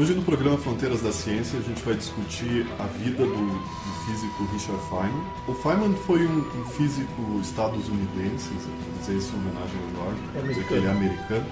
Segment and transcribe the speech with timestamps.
[0.00, 4.48] Hoje no programa Fronteiras da Ciência a gente vai discutir a vida do, do físico
[4.50, 5.26] Richard Feynman.
[5.46, 10.40] O Feynman foi um, um físico estadunidense, vou dizer isso em homenagem ao Jorge, É
[10.40, 11.44] dizer que ele é americano,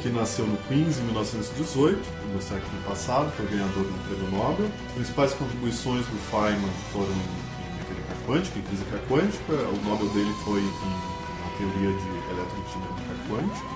[0.00, 1.98] que nasceu no Queens em 1918,
[2.32, 4.70] no século passado, foi ganhador do Prêmio Nobel.
[4.86, 9.54] As principais contribuições do Feynman foram em mecânica quântica, em física quântica.
[9.54, 12.22] O Nobel dele foi em na teoria de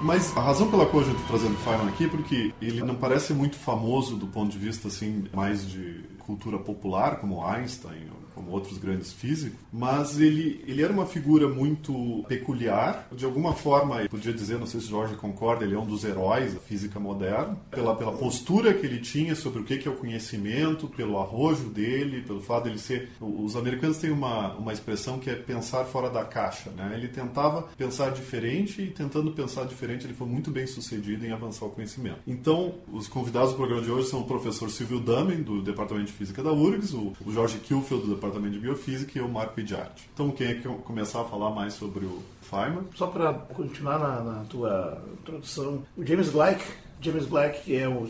[0.02, 2.94] Mas a razão pela qual a gente está trazendo Feynman aqui é porque ele não
[2.94, 8.25] parece muito famoso do ponto de vista assim mais de cultura popular, como Einstein, ou
[8.36, 13.08] como outros grandes físicos, mas ele, ele era uma figura muito peculiar.
[13.10, 16.04] De alguma forma, eu podia dizer, não sei se Jorge concorda, ele é um dos
[16.04, 19.96] heróis da física moderna, pela, pela postura que ele tinha sobre o que é o
[19.96, 23.08] conhecimento, pelo arrojo dele, pelo fato dele ser...
[23.20, 26.70] Os americanos têm uma, uma expressão que é pensar fora da caixa.
[26.70, 26.92] Né?
[26.94, 31.64] Ele tentava pensar diferente e tentando pensar diferente ele foi muito bem sucedido em avançar
[31.64, 32.18] o conhecimento.
[32.26, 36.12] Então, os convidados do programa de hoje são o professor Silvio Damen, do Departamento de
[36.12, 40.08] Física da URGS, o, o Jorge Kilfield, do Departamento de Biofísica, e o Marco Idiarte.
[40.12, 42.84] Então, quem é que começar a falar mais sobre o Feynman?
[42.94, 46.62] Só para continuar na, na tua introdução, o James Gleick,
[47.00, 48.08] James Gleick é um,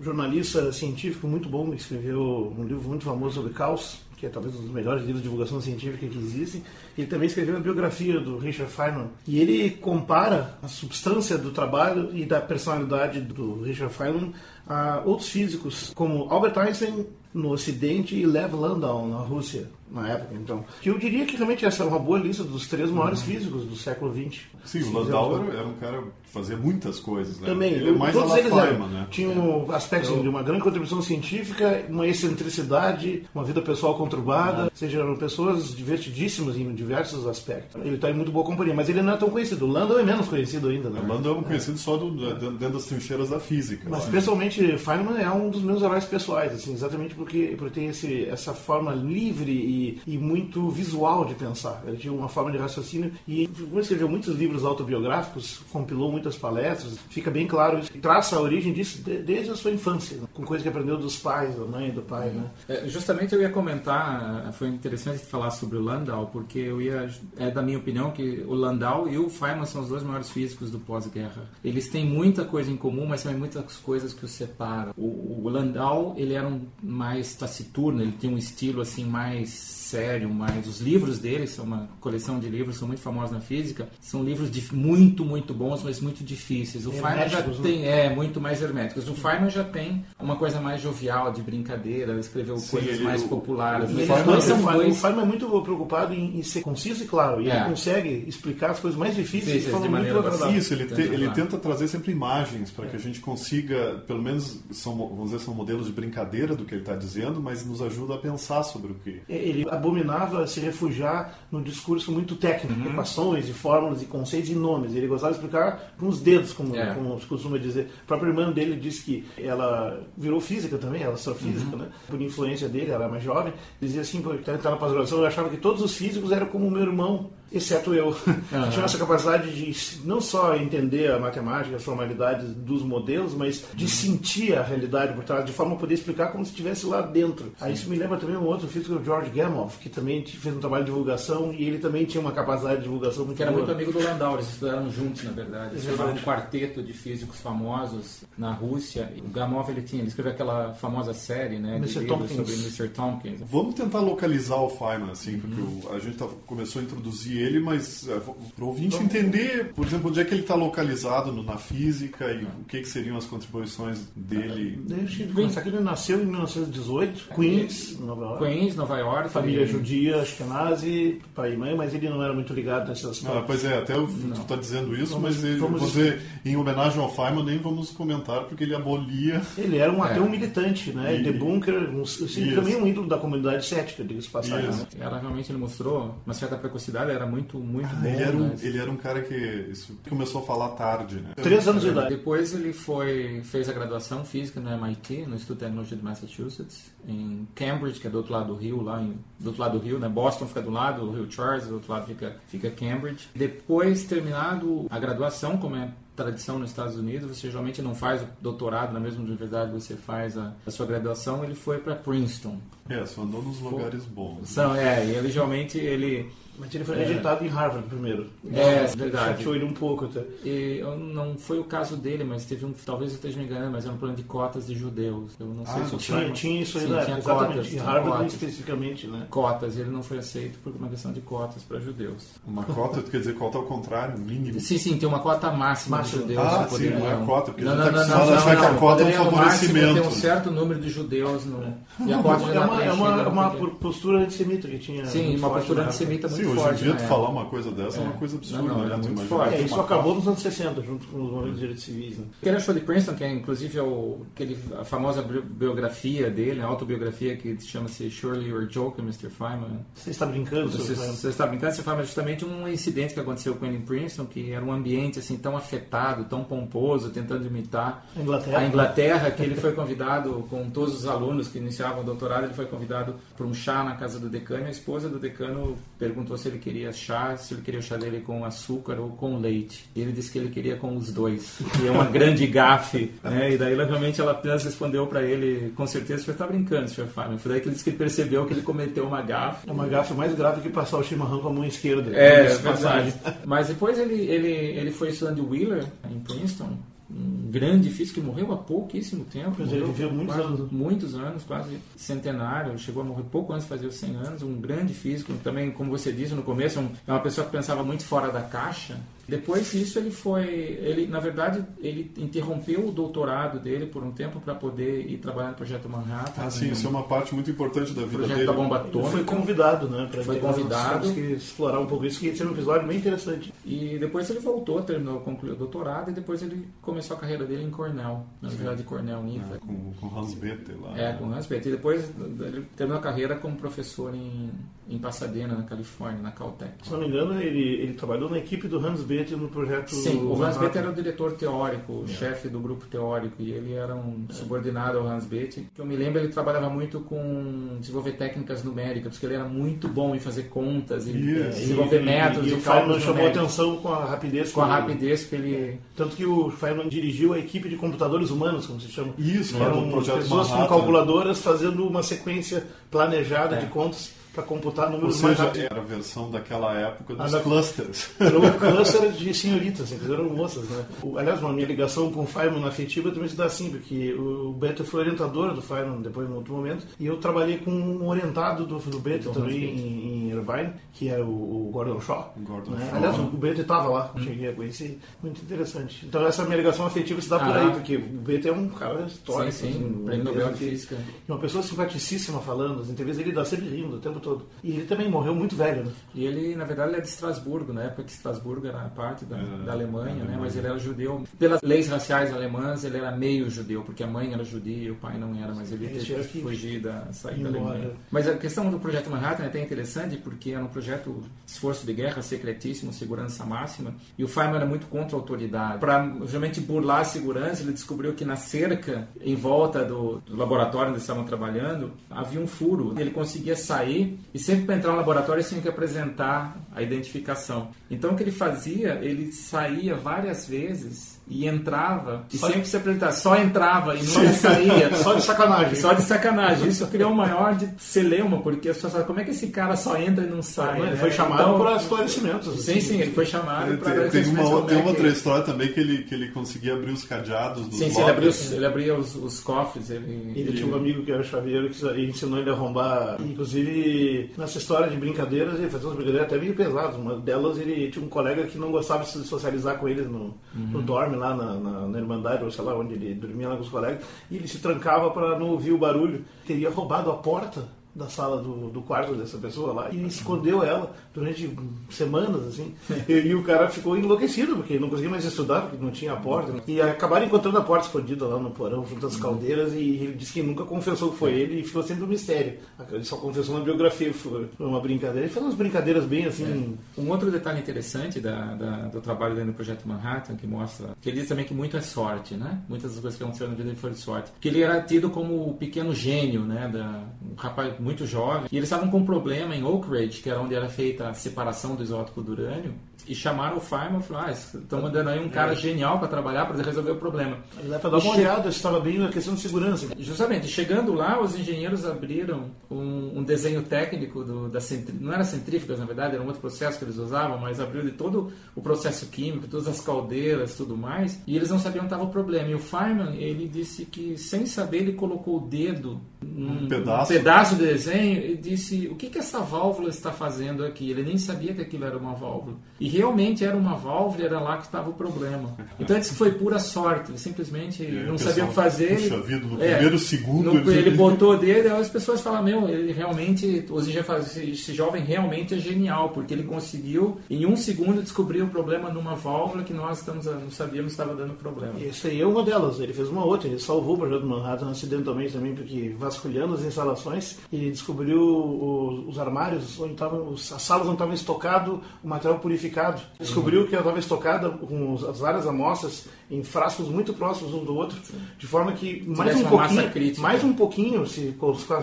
[0.00, 4.60] jornalista científico muito bom, escreveu um livro muito famoso sobre caos, que é talvez um
[4.60, 6.62] dos melhores livros de divulgação científica que existem.
[6.96, 12.10] Ele também escreveu a biografia do Richard Feynman e ele compara a substância do trabalho
[12.14, 14.32] e da personalidade do Richard Feynman
[14.70, 20.34] a outros físicos como Albert Einstein no Ocidente e Lev Landau na Rússia na época.
[20.34, 23.64] Então, que eu diria que realmente essa é uma boa lista dos três maiores físicos
[23.64, 24.42] do século XX.
[24.64, 27.46] Sim, o Landau era, era um cara que fazia muitas coisas, né?
[27.46, 29.06] Também, ele é mais todos eles eram, né?
[29.10, 35.00] tinham aspectos de uma grande contribuição científica, uma excentricidade, uma vida pessoal conturbada, ou seja,
[35.00, 37.80] eram pessoas divertidíssimas em diversos aspectos.
[37.84, 39.66] Ele está em muito boa companhia, mas ele não é tão conhecido.
[39.66, 41.00] O Landau é menos conhecido ainda, né?
[41.02, 43.88] O Landau é um conhecido só do, dentro das trincheiras da física.
[43.88, 44.12] Mas né?
[44.60, 48.52] Pessoalmente, Feynman é um dos meus heróis pessoais, assim, exatamente porque, porque tem esse, essa
[48.54, 51.82] forma livre e, e muito visual de pensar.
[51.86, 56.98] Ele tinha uma forma de raciocínio e como escreveu muitos livros autobiográficos, compilou muitas palestras,
[57.08, 57.90] fica bem claro isso.
[58.00, 60.24] Traça a origem disso de- desde a sua infância, né?
[60.34, 62.44] com coisa que aprendeu dos pais, da mãe, do pai, né?
[62.68, 67.50] É, justamente eu ia comentar, foi interessante falar sobre o Landau, porque eu ia, é
[67.50, 70.78] da minha opinião que o Landau e o Feynman são os dois maiores físicos do
[70.78, 71.44] pós-guerra.
[71.64, 74.92] Eles têm muita coisa em comum, mas também muitas coisas que os separam.
[74.96, 80.28] O, o Landau, ele era um mais taciturno, ele tinha um estilo assim mais sério,
[80.32, 84.22] mais os livros dele são uma coleção de livros, são muito famosos na física, são
[84.22, 86.86] livros de, muito, muito bons, mas muito difíceis.
[86.86, 87.54] O Feynman já né?
[87.62, 89.08] tem é, muito mais herméticos.
[89.08, 93.04] O Feynman já tem uma coisa mais jovial, de brincadeira, ele escreveu Sim, coisas ele-
[93.04, 93.90] mais o- populares.
[93.90, 97.04] o Eles Feynman- dois são são- o Feynman é muito preocupado em, em ser conciso
[97.04, 97.56] e claro, e É.
[97.56, 100.56] ele consegue explicar as coisas mais difíceis de forma de muito maneira agradável.
[100.58, 101.32] Isso, ele, te- ele lá.
[101.32, 105.54] tenta trazer sempre imagens para que a gente consiga, pelo menos, são, vamos dizer, são
[105.54, 108.94] modelos de brincadeira do que ele está dizendo, mas nos ajuda a pensar sobre o
[108.96, 109.20] que.
[109.28, 112.90] Ele abominava se refugiar num discurso muito técnico, Uhum.
[112.90, 114.94] equações e fórmulas e conceitos e nomes.
[114.94, 116.94] Ele gostava de explicar com os dedos, como, É.
[116.94, 117.90] como se costuma dizer.
[118.04, 121.82] A própria irmã dele disse que ela virou física também, ela astrofísica, Uhum.
[121.82, 121.88] né?
[122.08, 123.52] Por influência dele, ela era mais jovem.
[123.80, 126.70] Dizia assim, porque estava na pós-graduação, eu achava que todos os físicos eram como o
[126.70, 128.16] meu irmão, exceto eu.
[128.50, 128.68] Uhum.
[128.70, 133.88] Tinha essa capacidade de não só entender a matemática, as formalidades dos modelos, mas de
[133.88, 137.52] sentir a realidade por trás, de forma a poder explicar como se estivesse lá dentro.
[137.60, 140.58] Aí isso me lembra também um outro físico, o George Gamow, que também fez um
[140.58, 143.64] trabalho de divulgação e ele também tinha uma capacidade de divulgação muito que era boa.
[143.64, 145.74] muito amigo do Landau, eles estudaram juntos, na verdade.
[145.74, 149.12] Eles formaram um quarteto de físicos famosos na Rússia.
[149.24, 152.04] O Gamov, ele tinha, ele escreveu aquela famosa série, né, Mr.
[152.06, 152.36] Tompkins.
[152.36, 152.88] sobre Mr.
[152.88, 153.40] Tompkins.
[153.48, 155.80] Vamos tentar localizar o Feynman, assim, porque Uhum.
[155.84, 158.08] o- a gente tá- começou a introduzir ele, mas
[158.54, 162.30] para o ouvinte entender, por exemplo, onde é que ele está localizado no- na física
[162.32, 164.80] e o que, que seriam as contribuições dele.
[164.86, 165.28] Deixa eu
[165.62, 168.44] que ele nasceu em 1918, Queens, Nova York.
[168.44, 169.28] Queens, Nova York.
[169.30, 173.42] Família ele- judia, Ashkenazi, pai e mãe, mas ele não era muito ligado nessas Ah,
[173.46, 177.00] pois é, até o, tu está dizendo isso, Vamos- mas ele, vamos- você, em homenagem
[177.00, 179.40] ao Feynman, nem vamos comentar, porque ele abolia.
[179.56, 180.28] Ele era um ateu É.
[180.28, 181.16] militante, né?
[181.16, 184.68] E- debunker, um, assim, também um ídolo da comunidade cética, diga-se passagem.
[184.70, 184.86] Né?
[184.98, 188.06] Era realmente, ele mostrou uma certa precocidade, era muito, muito bom.
[188.08, 189.34] Ele era, um, mas- ele era um cara que
[189.70, 191.30] isso, começou a falar tarde, né?
[191.36, 192.08] Três anos de idade.
[192.08, 196.90] Depois ele foi, fez a graduação física no MIT, no Instituto de Tecnologia de Massachusetts,
[197.06, 199.84] em Cambridge, que é do outro lado do rio, lá em, do outro lado do
[199.84, 200.08] rio, né?
[200.08, 203.28] Boston fica do lado, o Rio Charles, do outro lado fica, fica Cambridge.
[203.34, 208.26] Depois, terminado a graduação, como é tradição nos Estados Unidos, você geralmente não faz o
[208.40, 212.58] doutorado na mesma universidade que você faz a, a sua graduação, ele foi para Princeton.
[212.88, 214.48] É, só andou nos lugares bons.
[214.48, 216.28] São, é, e ele geralmente ele
[216.58, 218.26] Mas ele foi rejeitado em Harvard primeiro.
[218.52, 219.36] É, Isso verdade.
[219.38, 220.24] Chateou ele um pouco até.
[220.44, 223.70] E eu- não foi o caso dele, mas teve um, talvez eu esteja me enganando,
[223.70, 225.32] mas era um plano de cotas de judeus.
[225.38, 227.54] Eu não sei Ah, se Tinha, Simon- tinha isso aí Sim, tinha exatamente.
[227.58, 228.32] cotas, em Harvard cotas.
[228.32, 229.26] especificamente, né?
[229.30, 232.26] cotas, ele não foi aceito por uma questão de cotas para judeus.
[232.44, 234.58] Uma cota, quer dizer, cota ao contrário, mínimo.
[234.58, 236.09] Sim, sim, tem uma cota máxima Máxima.
[236.10, 237.26] De judeus Ah, sim, não é poderiam.
[237.26, 238.78] cota, porque não, a não, gente não, tá não, a não, achar que a não,
[238.78, 239.94] cota é um favorecimento.
[239.94, 241.60] ter um certo número de judeus no
[242.06, 245.04] e a Não, cota é não uma, é uma, não uma postura antissemita que tinha.
[245.06, 245.88] Sim, uma forte postura época.
[245.94, 246.82] antissemita Sim, muito hoje em forte.
[246.82, 247.08] dia tu época.
[247.08, 248.04] falar uma coisa dessa é, É.
[248.04, 248.98] uma coisa absurda, Não, não, né?
[249.02, 249.54] Tu muito forte.
[249.54, 252.18] É, isso uma acabou nos anos 60, junto com os movimentos de direitos civis.
[252.18, 252.24] Né?
[252.38, 255.40] O que ele achou de Princeton, que é inclusive é o, aquele, a famosa bi-
[255.42, 259.28] biografia dele, a autobiografia que chama-se Surely You're Joking, Mr.
[259.30, 259.80] Feynman.
[259.94, 263.66] Você está brincando, Você, você está brincando, você fala justamente um incidente que aconteceu com
[263.66, 265.89] ele em Princeton, que era um ambiente assim tão afetado,
[266.24, 268.58] tão pomposo, tentando imitar A Inglaterra.
[268.58, 272.54] a Inglaterra, que ele foi convidado com todos os alunos que iniciavam o doutorado, ele
[272.54, 276.36] foi convidado para um chá na casa do decano, e a esposa do decano perguntou
[276.38, 279.88] se ele queria chá, se ele queria o chá dele com açúcar ou com leite.
[279.94, 283.52] E ele disse que ele queria com os dois, que é uma grande gafe, né?
[283.52, 287.06] E daí realmente ela apenas respondeu para ele, com certeza, você está brincando, Sr.
[287.06, 287.38] Fábio.
[287.38, 289.68] Foi daí que ele disse que ele percebeu que ele cometeu uma gafe.
[289.68, 292.10] É uma gafe mais grave que passar o chimarrão com a mão esquerda.
[292.14, 292.62] É, verdade.
[292.62, 293.14] passagem.
[293.44, 295.79] Mas depois ele, ele, ele foi estudando de Wheeler,
[296.10, 296.76] em Princeton,
[297.10, 299.60] um grande físico que morreu há pouquíssimo tempo.
[299.62, 300.70] É, ele viveu muitos quase- anos.
[300.72, 302.78] Muitos anos, quase centenário.
[302.78, 304.42] Chegou a morrer pouco antes de fazer os 100 anos.
[304.42, 305.32] Um grande físico.
[305.42, 308.42] Também, como você disse no começo, um- é uma pessoa que pensava muito fora da
[308.42, 308.96] caixa.
[309.30, 310.44] Depois disso, ele foi.
[310.44, 315.50] Ele, na verdade, ele interrompeu o doutorado dele por um tempo para poder ir trabalhar
[315.50, 316.42] no projeto Manhattan.
[316.42, 318.46] Ah, sim, isso é uma parte muito importante da vida projeto dele.
[318.46, 319.10] da bomba Ele atômica.
[319.12, 320.08] foi convidado, né?
[320.10, 321.12] Pra Foi convidado.
[321.14, 323.52] Que explorar um pouco isso, que esse é um episódio bem interessante.
[323.64, 327.62] E depois ele voltou, terminou, concluiu o doutorado e depois ele começou a carreira dele
[327.64, 330.98] em Cornell, na Universidade de Cornell, em Ah, com, com Hans Bethe lá.
[330.98, 331.68] É, com Hans Bethe.
[331.68, 332.10] E depois
[332.40, 334.50] ele terminou a carreira como professor em,
[334.88, 336.72] em Pasadena, na Califórnia, na Caltech.
[336.82, 339.90] Se não me engano, ele, ele trabalhou na equipe do Hans Bethe no projeto.
[339.94, 340.56] Sim, o Hans.
[340.56, 344.98] Bethe era o diretor teórico, o chefe do grupo teórico, e ele era um subordinado
[344.98, 345.66] ao Hans Bethe.
[345.74, 349.88] Que eu me lembro, ele trabalhava muito com desenvolver técnicas numéricas, porque ele era muito
[349.88, 351.60] bom em fazer contas e Isso.
[351.60, 354.52] desenvolver E- métodos E, de o Feynman chamou atenção com a rapidez.
[354.52, 355.80] Com a que- rapidez que ele...
[355.96, 359.12] Tanto que o Feynman dirigiu a equipe de computadores humanos, como se chama.
[359.18, 363.60] Isso, Eram do projeto pessoas com calculadoras fazendo uma sequência planejada É.
[363.60, 365.70] de contas para computar Ou números mais seja, rápidos.
[365.70, 368.10] era a versão daquela época dos Ah, da- clusters.
[368.20, 370.84] Era um cluster de senhoritas, eles eram moças, né?
[371.02, 374.52] O- aliás, a minha ligação com o Feynman afetiva também se dá assim, porque o
[374.52, 378.64] Beto foi orientador do Feynman depois, em outro momento, e eu trabalhei com um orientado
[378.66, 379.80] do, do Beto também Bethe.
[379.80, 382.34] em, em Irvine, que é o, o Gordon Shaw.
[382.38, 382.86] Gordon né?
[382.88, 382.96] Shaw.
[382.96, 386.06] Aliás, o Beto estava lá, cheguei a conhecer, muito interessante.
[386.06, 387.60] Então essa minha ligação afetiva se dá por Ah.
[387.62, 389.52] aí, porque o Beto é um cara histórico.
[389.52, 390.96] sim, sim, assim, prêmio Nobel de Física.
[391.28, 394.46] Uma pessoa simpaticíssima falando, as entrevistas ele dá sempre rindo o tempo todo.
[394.62, 395.92] E ele também morreu muito velho, né?
[396.14, 399.36] E ele, na verdade, ele é de Estrasburgo, na época que Estrasburgo era parte da,
[399.38, 400.24] É, da Alemanha, Alemanha.
[400.24, 400.36] né?
[400.40, 401.24] Mas ele era judeu.
[401.38, 404.96] Pelas leis raciais alemãs, ele era meio judeu, porque a mãe era judia e o
[404.96, 407.48] pai não era, mas ele teve tinha que fugir da sair da.
[407.48, 407.90] Alemanha.
[408.10, 411.92] Mas a questão do projeto Manhattan é até interessante, porque era um projeto esforço de
[411.92, 415.78] guerra secretíssimo, segurança máxima, e o Feynman era muito contra a autoridade.
[415.78, 420.90] Para realmente burlar a segurança, ele descobriu que na cerca, em volta do, do laboratório
[420.90, 422.94] onde estavam trabalhando, havia um furo.
[422.98, 427.70] Ele conseguia sair e sempre para entrar no laboratório tinha que apresentar a identificação.
[427.90, 428.98] Então o que ele fazia?
[429.02, 433.12] Ele saía várias vezes e entrava e Só- sempre se apresentava.
[433.12, 434.94] Só entrava e nunca saía.
[435.00, 435.74] Só de sacanagem.
[435.76, 436.68] Só de sacanagem.
[436.68, 439.76] Isso criou um maior de celeuma, porque as pessoas falam, como é que esse cara
[439.76, 440.80] só entra e não sai?
[440.80, 440.96] Ele né?
[440.96, 442.64] foi chamado Então, para esclarecimentos.
[442.64, 442.80] Sim, assim.
[442.80, 445.98] sim, ele foi chamado para Tem, tem uma, tem é outra história também que ele,
[446.02, 449.38] que ele conseguia abrir os cadeados dos Sim, sim, ele os, ele abria os, os
[449.40, 449.88] cofres.
[449.90, 453.16] Ele, Ele tinha um amigo que era chaveiro que ensinou ele a arrombar.
[453.20, 456.96] Inclusive, nessa história de brincadeiras, ele fazia umas brincadeiras até meio pesadas.
[456.96, 460.34] Uma delas, ele tinha um colega que não gostava de se socializar com ele no,
[460.54, 463.62] no dorme lá na, na, na Irmandade, ou sei lá, onde ele dormia lá com
[463.62, 464.04] os colegas.
[464.30, 466.24] E ele se trancava para não ouvir o barulho.
[466.46, 467.62] Teria roubado a porta
[467.94, 471.50] da sala do, do quarto dessa pessoa lá e escondeu ela durante
[471.90, 472.74] semanas, assim.
[473.08, 476.16] E, e o cara ficou enlouquecido, porque não conseguia mais estudar, porque não tinha a
[476.16, 476.52] porta.
[476.66, 480.34] E acabaram encontrando a porta escondida lá no porão, junto às caldeiras, e ele disse
[480.34, 482.58] que nunca confessou que foi ele e ficou sempre um mistério.
[482.92, 485.26] Ele só confessou na biografia, foi uma brincadeira.
[485.26, 486.76] Ele fez umas brincadeiras bem assim.
[486.96, 491.08] Um outro detalhe interessante da, da- do trabalho dele no Projeto Manhattan, que mostra que
[491.08, 492.60] ele diz também que muito é sorte, né?
[492.68, 494.30] Muitas das coisas que aconteceram na vida dele foram de sorte.
[494.40, 496.68] Que ele era tido como o pequeno gênio, né?
[496.72, 500.30] Da, um rapaz, muito jovem, e eles estavam com um problema em Oak Ridge, que
[500.30, 502.74] era onde era feita a separação do isótopo do urânio,
[503.06, 505.56] e chamaram o Feynman e falaram, ah, estão mandando aí um cara é.
[505.56, 507.38] genial para trabalhar para resolver o problema.
[507.64, 508.20] Dá para dar uma che...
[508.20, 509.88] olhada, estava bem na questão de segurança.
[509.98, 514.94] Justamente, chegando lá, os engenheiros abriram um, um desenho técnico do, da centri...
[514.98, 517.92] não era centrífugas, na verdade, era um outro processo que eles usavam, mas abriu de
[517.92, 522.08] todo o processo químico, todas as caldeiras, tudo mais, e eles não sabiam onde estava
[522.08, 522.48] o problema.
[522.48, 527.12] E o Feynman, ele disse que, sem saber, ele colocou o dedo num um pedaço.
[527.12, 530.90] pedaço do desenho e disse, o que, que essa válvula está fazendo aqui?
[530.90, 532.56] Ele nem sabia que aquilo era uma válvula.
[532.78, 535.54] E realmente era uma válvula, era lá que estava o problema.
[535.78, 538.96] Então ele disse que foi pura sorte, ele simplesmente não sabia o que fazer.
[538.96, 540.52] Puxa vida, no é, primeiro segundo.
[540.52, 544.74] No, ele botou dele, aí as pessoas falam, meu, ele realmente, hoje já faz, esse
[544.74, 549.62] jovem realmente é genial, porque ele conseguiu em um segundo descobrir o problema numa válvula
[549.62, 551.78] que nós estamos, não sabíamos que estava dando problema.
[551.78, 555.32] Isso aí é uma delas, ele fez uma outra, ele salvou o projeto Manhattan acidentalmente
[555.32, 560.94] também, porque vasculhando as instalações e descobriu os, os armários onde estavam, as salas onde
[560.94, 563.02] estava estocado o material purificado mercado.
[563.18, 567.74] Descobriu que ela estava estocada com as várias amostras em frascos muito próximos um do
[567.74, 567.98] outro,
[568.38, 571.34] de forma que mais um pouquinho, mais um pouquinho, se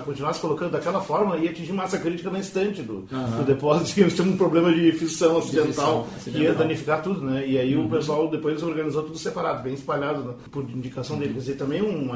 [0.05, 3.37] continuasse colocando daquela forma, ia atingir massa crítica na estante do, uhum.
[3.37, 3.93] do depósito.
[4.17, 7.45] Temos um problema de fissão acidental que ia danificar tudo, né?
[7.45, 7.87] E aí uhum.
[7.87, 10.33] o pessoal depois organizou tudo separado, bem espalhado, né?
[10.49, 11.21] por indicação uhum.
[11.21, 11.33] dele.
[11.33, 12.09] Quer dizer, também um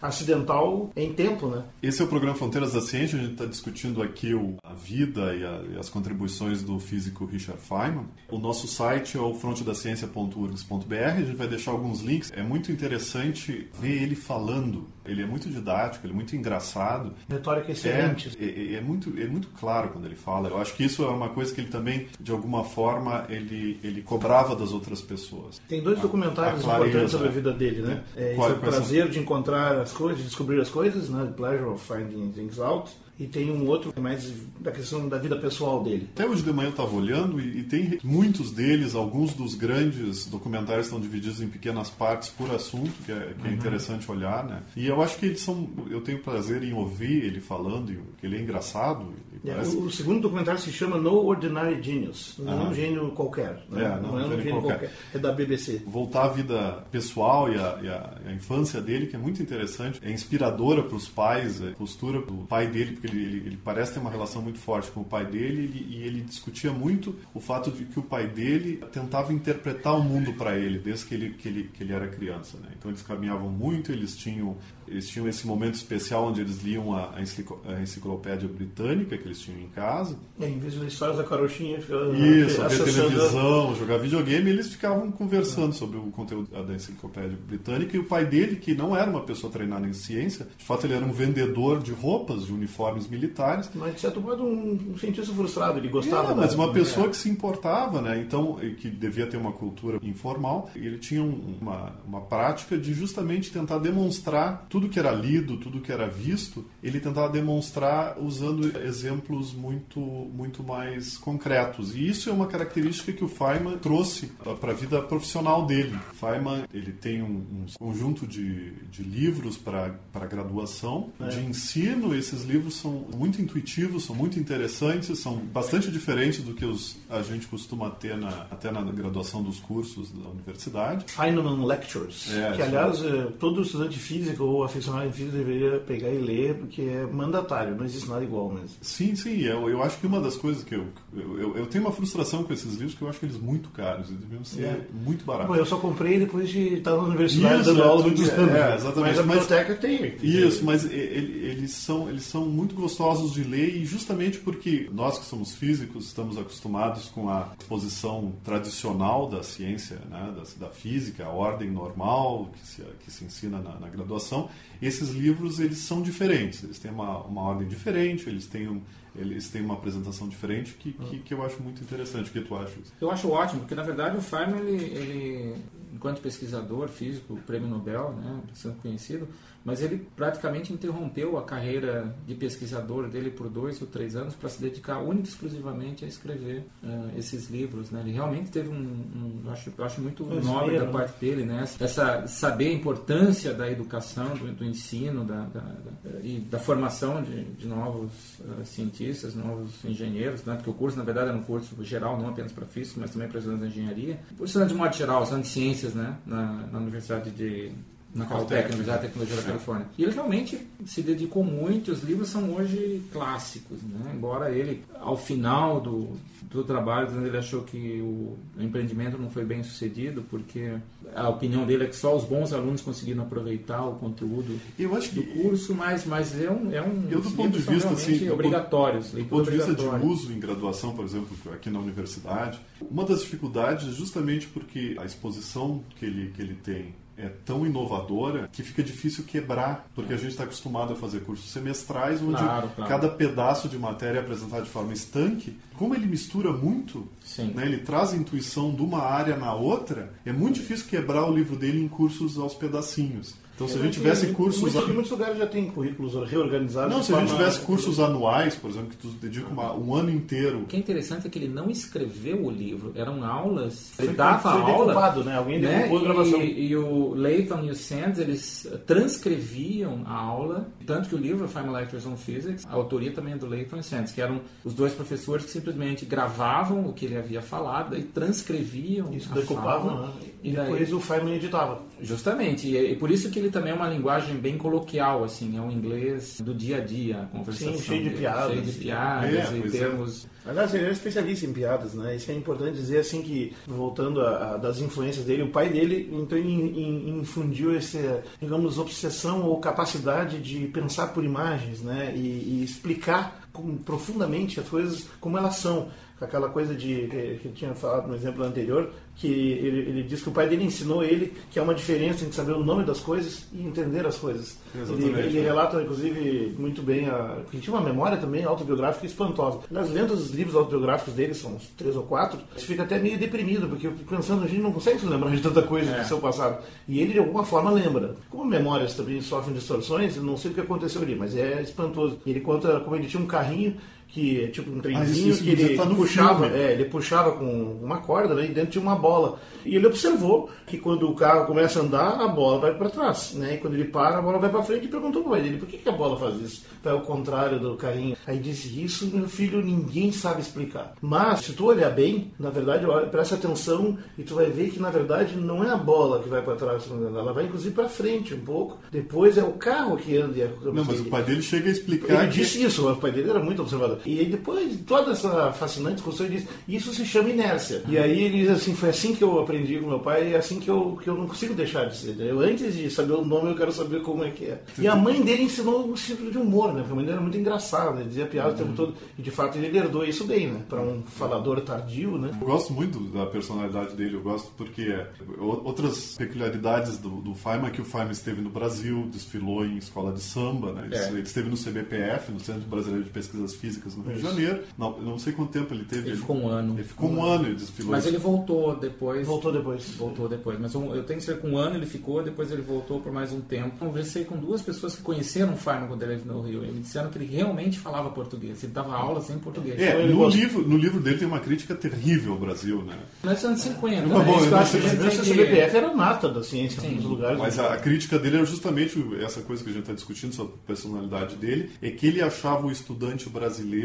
[0.00, 1.64] acidental em tempo, né?
[1.82, 3.18] Esse é o programa Fronteiras da Ciência.
[3.18, 7.26] A gente está discutindo aqui o, a vida e, a, e, as contribuições do físico
[7.26, 7.99] Richard Feynman.
[8.30, 10.94] O nosso site é o frontedaciencia.urgs.br.
[10.94, 12.30] A gente vai deixar alguns links.
[12.34, 14.88] É muito interessante ver ele falando.
[15.10, 17.12] Ele é muito didático, ele é muito engraçado.
[17.28, 18.36] Retórica excelente.
[18.40, 20.48] É, é, é, muito, é muito claro quando ele fala.
[20.48, 24.02] Eu acho que isso é uma coisa que ele também, de alguma forma, ele, ele
[24.02, 25.60] cobrava das outras pessoas.
[25.68, 28.02] Tem dois documentários clareza, importantes sobre a vida dele, né?
[28.16, 31.24] É, é, o prazer de encontrar as coisas, de descobrir as coisas, né?
[31.26, 32.90] The Pleasure of Finding Things Out
[33.20, 36.08] e tem um outro é mais da questão da vida pessoal dele.
[36.14, 40.24] Até hoje de manhã eu estava olhando e, e, tem muitos deles, alguns dos grandes
[40.24, 43.56] documentários estão divididos em pequenas partes por assunto, que é, que é uhum.
[43.56, 44.62] interessante olhar, né?
[44.74, 48.36] E eu acho que eles são, eu tenho prazer em ouvir ele falando, que ele
[48.36, 49.14] é engraçado.
[49.44, 49.76] É, parece...
[49.76, 52.66] o, segundo documentário se chama No Ordinary Genius, não uhum.
[52.66, 53.64] é um gênio qualquer.
[53.70, 53.84] Né?
[53.84, 54.78] É, não, não, é um gênio qualquer.
[54.78, 54.92] qualquer.
[55.14, 55.82] É da BBC.
[55.86, 60.00] Voltar à vida pessoal e a, e a, a infância dele, que é muito interessante,
[60.02, 63.94] é inspiradora para os pais, a postura do pai dele, porque ele, ele, ele, parece
[63.94, 67.40] ter uma relação muito forte com o pai dele ele, e ele discutia muito o
[67.40, 71.30] fato de que o pai dele tentava interpretar o mundo para ele desde que ele,
[71.30, 72.58] que ele, que ele era criança.
[72.58, 72.68] Né?
[72.78, 74.56] Então eles caminhavam muito, eles tinham
[74.90, 79.60] eles tinham esse momento especial onde eles liam a, a enciclopédia britânica que eles tinham
[79.60, 80.18] em casa.
[80.40, 85.72] É, em vez de histórias da carochinha, Isso, ver televisão, jogar videogame, eles ficavam conversando
[85.72, 87.96] sobre o conteúdo da enciclopédia britânica.
[87.96, 90.94] E o pai dele, que não era uma pessoa treinada em ciência, de fato ele
[90.94, 93.70] era um vendedor de roupas, de uniformes militares.
[93.74, 96.32] Mas de certo modo um, um cientista frustrado, ele gostava.
[96.32, 98.20] É, mas uma pessoa que se importava, né?
[98.20, 103.78] Então, que devia ter uma cultura informal, ele tinha uma, uma prática de justamente tentar
[103.78, 109.52] demonstrar tudo tudo que era lido, tudo que era visto, ele tentava demonstrar usando exemplos
[109.52, 111.94] muito, muito mais concretos.
[111.94, 115.98] E isso é uma característica que o Feynman trouxe para a vida profissional dele.
[116.14, 121.28] Feynman ele tem um, um conjunto de, de livros para graduação, é.
[121.28, 122.14] de ensino.
[122.14, 127.20] Esses livros são muito intuitivos, são muito interessantes, são bastante diferentes do que os, a
[127.20, 131.04] gente costuma ter na, até na graduação dos cursos da universidade.
[131.08, 136.10] Feynman Lectures, é, que aliás é, todo estudante de física aficionado em física deveria pegar
[136.10, 138.70] e ler, porque é mandatário, não existe nada igual mesmo.
[138.80, 141.92] Sim, sim, eu, eu acho que uma das coisas que eu, eu, eu, tenho uma
[141.92, 144.86] frustração com esses livros, que eu acho que eles muito caros, eles deviam ser é.
[144.92, 145.48] muito baratos.
[145.48, 148.34] Bom, eu só comprei depois de estar na universidade Isso, dando é, aula muitos é,
[148.34, 148.54] anos.
[148.54, 149.10] É, exatamente.
[149.10, 150.16] Mas a biblioteca mas, tem.
[150.22, 155.24] Isso, mas eles são, eles são muito gostosos de ler e justamente porque nós que
[155.24, 161.30] somos físicos estamos acostumados com a exposição tradicional da ciência, né, da, da física, a
[161.30, 164.49] ordem normal que se, que se ensina na, na graduação,
[164.80, 168.80] esses livros eles são diferentes, eles têm uma, uma ordem diferente, eles têm, um,
[169.16, 172.30] eles têm uma apresentação diferente que, que, que, eu acho muito interessante.
[172.30, 172.76] O que tu acha?
[173.00, 175.56] Eu acho ótimo, porque na verdade o Feynman, ele, ele
[175.92, 179.28] enquanto pesquisador físico, prêmio Nobel, né, sendo conhecido,
[179.64, 184.48] mas ele praticamente interrompeu a carreira de pesquisador dele por dois ou três anos para
[184.48, 187.90] se dedicar única e exclusivamente a escrever uh, esses livros.
[187.90, 188.00] Né?
[188.00, 191.44] Ele realmente teve um, um eu acho, eu acho muito eu nobre da parte dele,
[191.44, 191.62] né?
[191.78, 197.22] essa saber a importância da educação, do, do ensino da, da, da, e da formação
[197.22, 198.99] de, de novos uh, cientistas,
[199.34, 200.54] novos engenheiros, né?
[200.54, 203.28] porque o curso na verdade é um curso geral, não apenas para física, mas também
[203.28, 206.16] para estudantes de engenharia, por estudantes de modo geral, estudantes de ciências né?
[206.26, 207.72] na, na Universidade de
[208.14, 209.86] na Caltech, na Tecnologia da Califórnia.
[209.96, 214.12] E ele realmente se dedicou muito, os livros são hoje clássicos, né?
[214.14, 219.62] embora ele, ao final do, do trabalho, ele achou que o empreendimento não foi bem
[219.62, 220.74] sucedido, porque
[221.14, 225.10] a opinião dele é que só os bons alunos conseguiram aproveitar o conteúdo eu acho
[225.10, 228.28] que, do curso, mas, mas é um, é um eu, do ponto de vista assim,
[228.28, 229.12] obrigatórios.
[229.12, 233.20] Do ponto de vista de uso em graduação, por exemplo, aqui na universidade, uma das
[233.20, 238.62] dificuldades é justamente porque a exposição que ele, que ele tem é tão inovadora que
[238.62, 242.90] fica difícil quebrar, porque a gente está acostumado a fazer cursos semestrais onde claro, claro.
[242.90, 245.56] cada pedaço de matéria é apresentado de forma estanque.
[245.74, 247.08] Como ele mistura muito,
[247.54, 251.34] né, ele traz a intuição de uma área na outra, é muito difícil quebrar o
[251.34, 253.34] livro dele em cursos aos pedacinhos.
[253.60, 254.74] Então, se a gente tivesse cursos.
[254.74, 256.94] Em muitos lugares já tem currículos reorganizados.
[256.94, 260.10] Não, se a gente tivesse cursos anuais, por exemplo, que tu dedica uma, um ano
[260.10, 260.60] inteiro.
[260.60, 263.92] O que é interessante é que ele não escreveu o livro, eram aulas.
[263.98, 264.86] Ele foi, dava foi aula.
[264.86, 265.36] Decupado, né?
[265.36, 265.90] Alguém né?
[265.94, 266.40] a gravação.
[266.40, 271.46] E, e o Layton e o Sands, eles transcreviam a aula, tanto que o livro,
[271.46, 274.72] Final Lectures on Physics, a autoria também é do Layton e Sands, que eram os
[274.72, 279.12] dois professores que simplesmente gravavam o que ele havia falado e transcreviam.
[279.12, 280.08] Isso, decupavam, né?
[280.42, 281.82] E E depois o Feynman editava.
[282.00, 285.60] Justamente, e, e por isso que ele também é uma linguagem bem coloquial, assim, é
[285.60, 287.74] um inglês do dia a dia, a conversação.
[287.74, 289.70] Sim, cheio de piadas, Cheio de piadas É, e é.
[289.70, 290.26] termos.
[290.46, 292.16] Aliás, ele era especialista em piadas, né?
[292.16, 296.08] Isso é importante dizer, assim, que, voltando a, a- das influências dele, o pai dele,
[296.10, 302.14] então, in- in- infundiu essa, digamos, obsessão ou capacidade de pensar por imagens, né?
[302.16, 302.20] E,
[302.60, 305.88] e explicar com- profundamente as coisas como elas são.
[306.20, 310.22] Aquela coisa de, que, que eu tinha falado no exemplo anterior, que ele, ele diz
[310.22, 313.00] que o pai dele ensinou ele que há uma diferença entre saber o nome das
[313.00, 314.56] coisas e entender as coisas.
[314.74, 319.60] Ele, ele relata, inclusive, muito bem, a, que tinha uma memória também autobiográfica espantosa.
[319.70, 323.18] Nas lendo os livros autobiográficos dele, são uns três ou quatro, você fica até meio
[323.18, 326.64] deprimido, porque pensando, a gente não consegue se lembrar de tanta coisa do seu passado.
[326.88, 328.14] E ele, de alguma forma, lembra.
[328.30, 332.18] Como memórias também sofrem distorções, eu não sei o que aconteceu ali, mas é espantoso.
[332.24, 333.76] Ele conta como ele tinha um carrinho
[334.12, 337.98] que é tipo um trenzinho isso que ele tá puxava, é, ele puxava com uma
[337.98, 339.38] corda né, e dentro tinha uma bola.
[339.64, 343.34] E ele observou que quando o carro começa a andar, a bola vai para trás.
[343.34, 343.54] Né?
[343.54, 345.78] E quando ele para, a bola vai para frente e perguntou para ele por que,
[345.78, 346.64] que a bola faz isso?
[346.84, 348.16] É o contrário do carrinho.
[348.26, 350.94] Aí disse: Isso, meu filho, ninguém sabe explicar.
[351.00, 354.80] Mas, se tu olhar bem, na verdade, olha, presta atenção e tu vai ver que
[354.80, 358.34] na verdade não é a bola que vai para trás, ela vai inclusive para frente
[358.34, 358.78] um pouco.
[358.90, 360.36] Depois é o carro que anda.
[360.38, 362.96] e a- Não, mas o pai dele chega a explicar ele que disse isso, o
[362.96, 363.99] pai dele era muito observador.
[364.06, 367.82] E aí depois de toda essa fascinante discussão, ele disse, isso se chama inércia.
[367.88, 370.38] E aí ele diz assim, foi assim que eu aprendi com meu pai, e é
[370.38, 372.18] assim que eu, que eu não consigo deixar de ser.
[372.20, 374.60] Eu, antes de saber o nome, eu quero saber como é que é.
[374.78, 376.80] E a mãe dele ensinou um ciclo de humor, né?
[376.80, 378.04] Porque a mãe dele era muito engraçada, né?
[378.06, 378.94] dizia piada o tempo todo.
[379.18, 380.60] E de fato ele herdou isso bem, né?
[380.68, 382.30] Para um falador tardio, né?
[382.40, 385.06] Eu gosto muito da personalidade dele, eu gosto porque é,
[385.38, 389.76] o- outras peculiaridades do, do Feynman é que o Feynman esteve no Brasil, desfilou em
[389.76, 390.82] escola de samba, né?
[390.86, 391.08] ele, É.
[391.08, 394.62] ele esteve no CBPF, no Centro Brasileiro de Pesquisas Físicas no Rio de Janeiro.
[394.78, 396.08] Não, eu não sei quanto tempo ele teve.
[396.08, 396.74] Ele ficou um ano.
[396.74, 397.92] Ele ficou um ano e desfilou.
[397.92, 399.26] Mas ele voltou depois.
[399.26, 399.84] Voltou depois.
[399.96, 400.58] Voltou depois.
[400.60, 403.32] Mas um- eu tenho certeza que um ano ele ficou, depois ele voltou por mais
[403.32, 403.76] um tempo.
[403.78, 406.64] Conversei com duas pessoas que conheceram o Feynman quando ele no Rio.
[406.64, 408.62] E me disseram que ele realmente falava português.
[408.62, 409.80] Ele dava aulas em português.
[409.80, 412.98] É, no gosta- livro, no livro dele tem uma crítica terrível ao Brasil, né?
[413.24, 414.06] Nos anos 50.
[414.06, 414.24] Não, né?
[414.24, 417.38] bom, Isso eu eu acho que a CBPF era nata da ciência em muitos lugares.
[417.38, 420.54] Mas a, a crítica dele era justamente essa coisa que a gente está discutindo sobre
[420.54, 423.79] a personalidade dele, é que ele achava o estudante brasileiro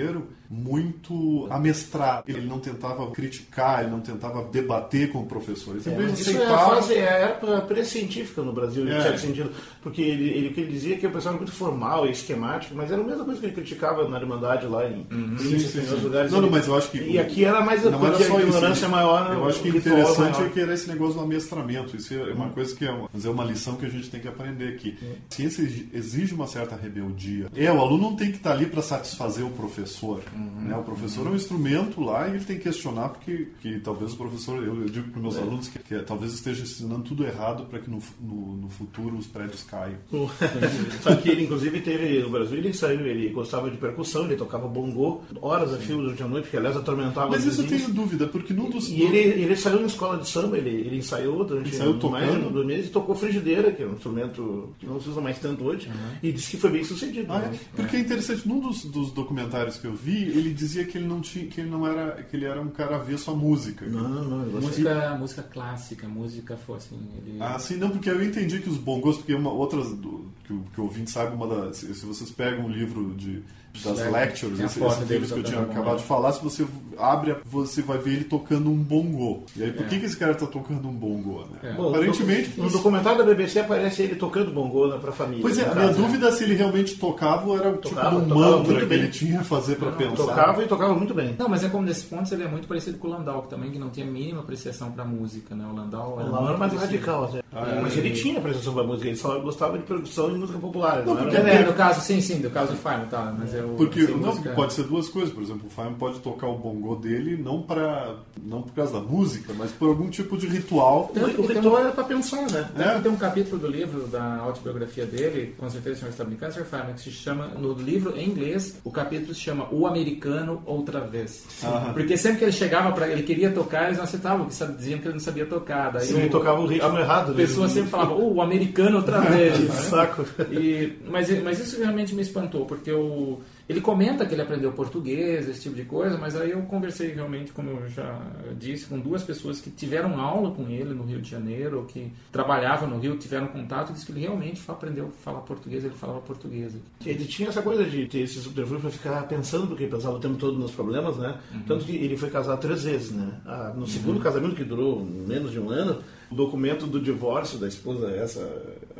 [0.50, 2.24] muito amestrado.
[2.28, 5.76] Ele não tentava criticar, ele não tentava debater com o professor.
[5.76, 6.76] Ele É, isso é a aceitava.
[6.76, 8.98] fase, era pré-científica no Brasil, É.
[8.98, 9.52] em certo sentido.
[9.82, 12.12] Porque ele, ele, o que ele dizia é que o pessoal era muito formal e
[12.12, 15.06] esquemático, mas era a mesma coisa que ele criticava na Irmandade lá em
[15.38, 15.96] Sim, sim, sim.
[16.02, 16.32] lugares.
[16.32, 17.00] Não, não, mas eu acho que.
[17.00, 18.48] E aqui era mais não era só a isso.
[18.48, 19.34] ignorância maior.
[19.34, 20.46] Eu acho que interessante maior.
[20.46, 21.96] é que era esse negócio do amestramento.
[21.98, 24.28] Isso é uma coisa que é uma, é uma lição que a gente tem que
[24.28, 24.98] aprender aqui.
[25.30, 27.48] Ciência exi- exige uma certa rebeldia.
[27.56, 29.85] É, o aluno não tem que estar ali para satisfazer o professor.
[30.34, 30.76] Né?
[30.78, 34.18] O professor é um instrumento lá e ele tem que questionar porque que talvez o
[34.18, 37.80] professor, eu, eu digo para meus alunos que, que talvez esteja ensinando tudo errado para
[37.80, 39.98] que no, no, no futuro os prédios caiam.
[41.02, 44.68] Só que ele, inclusive, teve no Brasil, ele saiu, ele gostava de percussão, ele tocava
[44.68, 48.28] bongô horas a fio durante a noite, que aliás atormentava Mas isso eu tenho dúvida,
[48.28, 48.90] porque num dos.
[48.90, 52.32] E ele, ele saiu em escola de samba, ele, ele ensaiou durante Ele saiu mais
[52.32, 55.40] de dois meses e tocou frigideira, que é um instrumento que não se usa mais
[55.40, 55.90] tanto hoje,
[56.22, 57.32] e disse que foi bem sucedido.
[57.32, 57.50] Ah, é?
[57.50, 57.60] né?
[57.76, 61.22] Porque é interessante, num dos, dos documentários que eu vi, ele dizia que ele não
[61.22, 63.86] tinha, que ele não era, que ele era um cara avesso à música.
[63.86, 64.62] Não, não, eu.
[64.62, 67.00] Música, música clássica, música foi assim.
[67.18, 67.38] Ele...
[67.42, 70.64] Ah, sim, não, porque eu entendi que os bongos, porque uma outra do, que, o,
[70.74, 73.44] que o ouvinte sabe, uma da, se, se vocês pegam um livro de
[73.84, 76.66] das É, lectures, tem esse, dele livros que eu tinha acabado de falar, se você
[76.98, 79.44] abre, você vai ver ele tocando um bongô.
[79.56, 79.90] E aí, por É.
[79.90, 81.60] que, que esse cara tá tocando um bongô, né?
[81.72, 81.74] É.
[81.74, 82.52] Bom, Aparentemente...
[82.58, 85.42] No, no documentário da BBC aparece ele tocando bongô né, pra família.
[85.42, 85.94] Pois é, a minha né?
[85.94, 89.00] dúvida é se ele realmente tocava ou era o tipo de um mantra que bem.
[89.00, 90.16] ele tinha a fazer pra pensar.
[90.16, 91.36] Tocava e tocava muito bem.
[91.38, 93.72] Não, mas é como nesse ponto ele é muito parecido com o Landau, que também
[93.72, 95.66] que não tinha a mínima apreciação pra música, né?
[95.72, 96.86] O Landau era O muito era mais parecido.
[97.06, 97.44] radical até.
[97.52, 97.82] Ah, é.
[97.82, 101.04] Mas ele tinha apreciação pra música, ele só gostava de produção e música popular.
[101.06, 101.50] Não, Não, porque- era...
[101.50, 103.76] É, no caso, sim, sim, no caso do Feynman, tá, mas é o...
[103.76, 106.96] Porque assim, não, pode ser duas coisas, por exemplo, o Feynman pode tocar o bongô
[106.96, 111.12] dele não para não por causa da música, mas por algum tipo de ritual.
[111.16, 112.70] O, o ritual era pra pensar, né?
[112.78, 112.84] É.
[112.84, 116.54] Tanto tem um capítulo do livro da autobiografia dele, com certeza o senhor está brincando,
[116.54, 116.66] Sr.
[116.66, 121.02] Feynman, que se chama, no livro em inglês, o capítulo se chama O Americano Outra
[121.02, 121.44] Vez.
[121.64, 121.94] Aham.
[121.94, 125.06] Porque sempre que ele chegava para ele queria tocar, eles não aceitavam, que diziam que
[125.08, 125.92] ele não sabia tocar.
[125.92, 127.36] Daí Ele o- tocava o ritmo a errado, né?
[127.38, 129.60] pessoa sempre falava, oh, o americano outra vez.
[129.60, 129.70] Né?
[129.76, 130.26] saco.
[130.52, 135.50] E, mas, mas isso realmente me espantou, porque o, ele comenta que ele aprendeu português,
[135.50, 138.22] esse tipo de coisa, mas aí eu conversei realmente, como eu já
[138.58, 142.12] disse, com duas pessoas que tiveram aula com ele no Rio de Janeiro, ou que
[142.32, 145.96] trabalhavam no Rio, tiveram contato, e disse que ele realmente aprendeu a falar português, ele
[145.96, 146.74] falava português.
[147.04, 150.20] Ele tinha essa coisa de ter esse subterfúgio pra ficar pensando, porque ele pensava o
[150.20, 151.40] tempo todo nos problemas, né?
[151.68, 153.42] Tanto que ele foi casado três vezes, né?
[153.46, 157.68] Ah, no segundo casamento, que durou menos de um ano, o documento do divórcio da
[157.68, 158.42] esposa, essa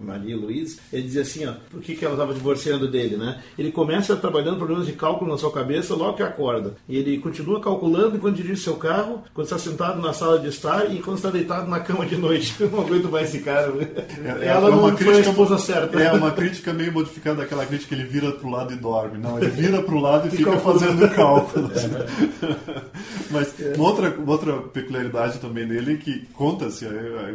[0.02, 3.42] Maria Luiz, ele dizia assim, ó, por que, que ela estava divorciando dele, né?
[3.58, 6.76] Ele começa trabalhando problemas de cálculo na sua cabeça logo que acorda.
[6.88, 10.92] E ele continua calculando enquanto dirige seu carro, quando está sentado na sala de estar
[10.94, 12.56] e quando está deitado na cama de noite.
[12.62, 13.72] Eu não aguento mais esse cara.
[14.42, 16.00] É- Ela é não foi a crítica- esposa certa.
[16.02, 19.18] É uma crítica meio modificada daquela crítica que ele vira pro lado e dorme.
[19.18, 21.72] Não, ele vira pro lado e fica fazendo cálculos.
[23.32, 26.86] Mas uma outra, uma outra peculiaridade também dele que conta-se,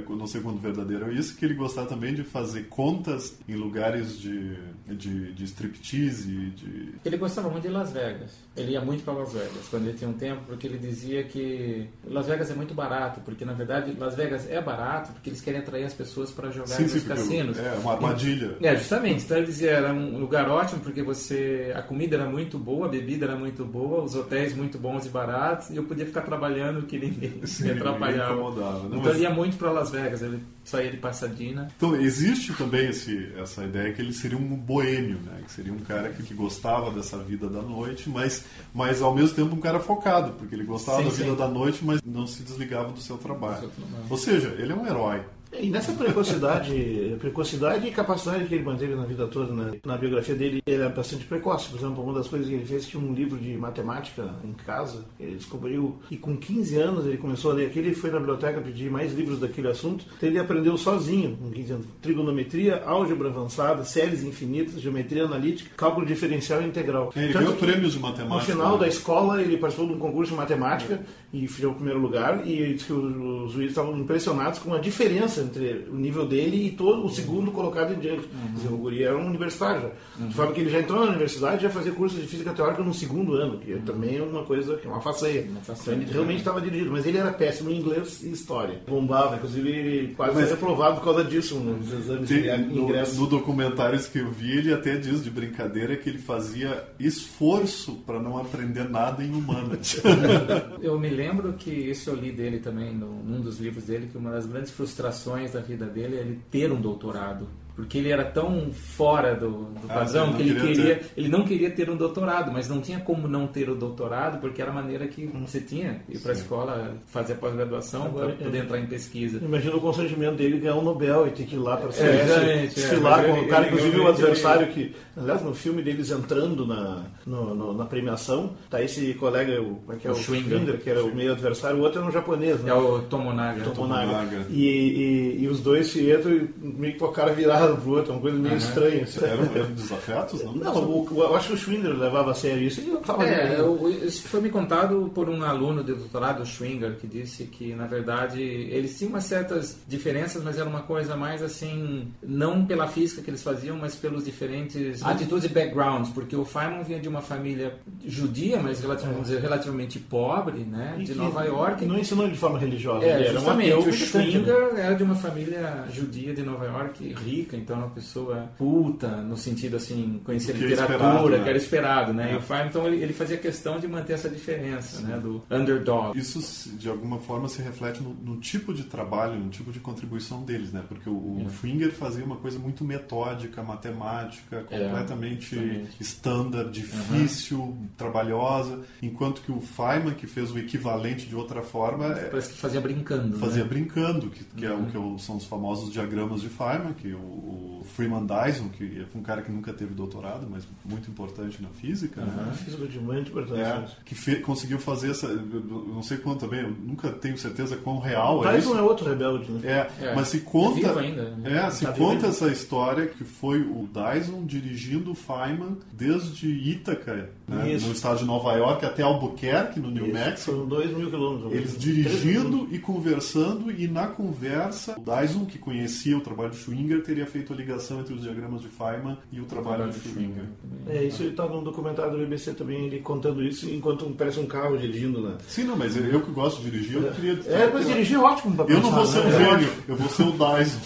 [0.08, 4.18] não sei quanto verdadeiro é isso, que ele gostava também de fazer contas em lugares
[4.18, 4.56] de,
[4.88, 6.94] de, de striptease, de...
[7.04, 8.32] Ele gostava muito de Las Vegas.
[8.56, 11.86] Ele ia muito para Las Vegas quando ele tinha um tempo, porque ele dizia que
[12.04, 15.60] Las Vegas é muito barato, porque na verdade Las Vegas é barato porque eles querem
[15.60, 17.58] atrair as pessoas para jogar Sim, nos sim, cassinos.
[17.58, 18.56] é uma armadilha.
[18.60, 19.24] É, justamente.
[19.24, 22.88] Então ele dizia era um lugar ótimo porque você a comida era muito boa, a
[22.88, 26.82] bebida era muito boa, os hotéis muito bons e baratos e eu podia ficar trabalhando
[26.86, 28.34] que ninguém Sim, me ninguém atrapalhava.
[28.34, 30.22] Não, então mas- ele ia muito para Las Vegas.
[30.22, 31.68] Ele saía de Pasadena.
[31.76, 35.40] Então, existe também esse, essa ideia que ele seria um boêmio, né?
[35.44, 39.34] Que seria um cara que, que gostava dessa vida da noite, mas, mas ao mesmo
[39.34, 41.22] tempo um cara focado, porque ele gostava Sim, da sim.
[41.24, 43.56] vida da noite, mas não se desligava do seu trabalho.
[43.56, 44.04] Do seu trabalho.
[44.08, 45.22] Ou seja, ele é um herói.
[45.52, 49.78] E nessa precocidade, precocidade e capacidade que ele manteve na vida toda, né?
[49.84, 51.68] na biografia dele, ele era bastante precoce.
[51.68, 55.04] Por exemplo, uma das coisas que ele fez tinha um livro de matemática em casa,
[55.16, 58.18] que ele descobriu, e com 15 anos ele começou a ler aquele, ele foi na
[58.18, 63.28] biblioteca pedir mais livros daquele assunto, então ele aprendeu sozinho, com 15 anos, trigonometria, álgebra
[63.28, 67.12] avançada, séries infinitas, geometria analítica, cálculo diferencial e integral.
[67.16, 68.52] Ele Tanto ganhou prêmios de no matemática.
[68.52, 68.80] final né?
[68.80, 71.00] da escola, ele participou de um concurso de matemática
[71.32, 72.46] e ficou em primeiro lugar.
[72.46, 76.66] E ele disse que os, juízes estavam impressionados com a diferença entre o nível dele
[76.66, 78.28] e todo o segundo colocado em diante.
[78.54, 79.82] Dizer, o Guri era um universitário
[80.18, 80.26] já.
[80.26, 82.82] De forma que ele já entrou na universidade e já fazia curso de física teórica
[82.82, 86.60] no segundo ano, que é também uma coisa que é uma Então, ele realmente estava
[86.60, 88.80] dirigido, mas ele era péssimo em inglês e história.
[88.88, 92.82] Bombava, inclusive ele quase Mas- foi reprovado por causa disso nos exames Tem- de no,
[92.82, 93.20] ingresso.
[93.20, 98.18] no documentários que eu vi, ele até diz de brincadeira que ele fazia esforço para
[98.20, 100.00] não aprender nada em humanas.
[100.82, 104.16] Eu me lembro que isso eu li dele também, no- num dos livros dele, que
[104.18, 107.46] uma das grandes frustrações da vida dele é ele ter um doutorado.
[107.80, 111.44] Porque ele era tão fora do, do Ah, padrão que ele queria queria, ele não
[111.44, 114.74] queria ter um doutorado, mas não tinha como não ter o doutorado, porque era a
[114.74, 118.60] maneira que você tinha ir para a escola, fazer a pós-graduação, para poder é.
[118.62, 119.38] entrar em pesquisa.
[119.42, 122.22] Imagina o constrangimento dele ganhar um Nobel e ter que ir lá para a É,
[122.24, 122.66] exatamente, é.
[122.66, 126.10] desfilar Mas com o cara, ele inclusive o realmente- adversário que, aliás, no filme deles
[126.10, 130.14] entrando na, no- no- na premiação, tá esse colega, o, como é que é O
[130.14, 130.78] o, Schwinger.
[130.78, 132.70] que era o meio adversário, o outro era um japonês, né?
[132.70, 133.62] É o Tomonaga.
[133.62, 134.06] Tomonaga.
[134.10, 134.46] Tomonaga.
[134.50, 137.90] E, e, e os dois se entram e meio que com a cara virada pro
[137.92, 139.02] outro, uma coisa meio estranha.
[139.04, 139.24] assim.
[139.24, 140.52] eram, eram desafiados, não?
[140.54, 143.24] Não, o, o- eu acho que o Schwinder levava a sério isso e eu tava
[143.24, 147.44] É, eu- isso foi me contado por um aluno de doutorado, o Schwinger, que disse
[147.44, 152.64] que, na verdade, eles tinham umas certas diferenças, mas era uma coisa mais assim, não
[152.64, 157.00] pela física que eles faziam, mas pelos diferentes atitudes e backgrounds, porque o Feynman vinha
[157.00, 157.74] de uma família
[158.06, 161.84] judia, mas relativ- vamos dizer, relativamente pobre, né, E de Nova York.
[161.86, 163.92] Não ensinou de forma religiosa, É, ele era um ateu o?
[163.92, 169.36] Schwinger era de uma família judia de Nova York, rica, então uma pessoa culta, no
[169.36, 171.42] sentido assim, conhecer Que é literatura, esperado, né?
[171.42, 172.30] que era esperado, né?
[172.30, 172.34] É.
[172.34, 175.18] E o então, ele, ele fazia questão de manter essa diferença, né?
[175.18, 176.18] Do underdog.
[176.18, 180.42] Isso, de alguma forma, se reflete no, no tipo de trabalho, no tipo de contribuição
[180.44, 180.82] deles, né?
[180.88, 181.50] Porque o, o É.
[181.50, 186.02] Schwinger fazia uma coisa muito metódica, matemática, É, completamente exatamente.
[186.02, 192.28] standard, difícil, trabalhosa, enquanto que o Feynman, que fez o equivalente de outra forma, é-
[192.30, 193.68] Parece que fazia brincando, fazia né?
[193.68, 194.82] brincando, que, que é Uhum.
[194.84, 198.68] o que é o- são os famosos diagramas de Feynman, que o, o Freeman Dyson,
[198.68, 202.52] que foi um cara que nunca teve doutorado, mas muito importante na física, né?
[202.64, 203.60] Físico de muito importante.
[203.60, 205.28] É, que fe- conseguiu fazer essa.
[205.28, 208.74] Não sei quanto também, eu nunca tenho certeza quão real O é isso.
[208.76, 209.60] é outro rebelde, né?
[210.00, 210.14] É, É.
[210.14, 210.74] mas se É conta.
[210.88, 211.22] vivo ainda.
[211.30, 211.58] né?
[211.66, 217.30] É, se Tá conta essa história que foi o Dyson dirigindo o Feynman desde Ítaca,
[217.48, 220.52] né, no estado de Nova York, até Albuquerque, no New Isso, Mexico.
[220.52, 221.52] Foram dois mil quilômetros.
[221.52, 226.56] Eles mil dirigindo e conversando, e na conversa, o Dyson, que conhecia o trabalho de
[226.56, 230.44] Schwinger, teria feito a ligação entre os diagramas de Feynman e o trabalho de Schwinger.
[230.88, 234.76] É, isso está num documentário do BBC também, ele contando isso enquanto parece um carro
[234.76, 235.38] dirigindo lá.
[235.46, 237.38] Sim, não, mas eu que gosto de dirigir, eu queria.
[237.46, 239.28] É, mas dirigir é ótimo pra Eu não pensar, vou ser um né?
[239.28, 239.82] É gênio, ótimo.
[239.88, 240.80] eu vou ser o Dyson.